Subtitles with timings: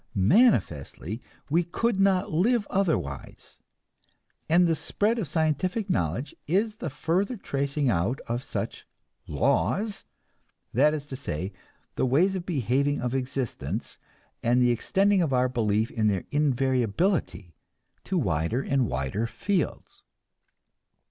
[0.15, 3.59] Manifestly, we could not live otherwise,
[4.49, 8.87] and the spread of scientific knowledge is the further tracing out of such
[9.27, 10.05] "laws"
[10.73, 11.53] that is to say,
[11.97, 13.99] the ways of behaving of existence
[14.41, 17.53] and the extending of our belief in their invariability
[18.03, 20.03] to wider and wider fields.